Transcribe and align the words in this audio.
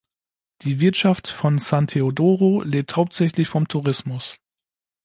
Die 0.63 0.79
Wirtschaft 0.79 1.27
von 1.29 1.59
San 1.59 1.85
Teodoro 1.85 2.63
lebt 2.63 2.95
hauptsächlich 2.95 3.47
vom 3.49 3.67
Tourismus. 3.67 4.35